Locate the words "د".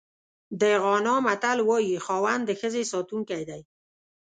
0.61-0.63, 2.45-2.51